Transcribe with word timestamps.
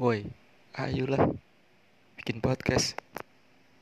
Woi, 0.00 0.24
ayolah 0.80 1.28
bikin 2.16 2.40
podcast. 2.40 2.96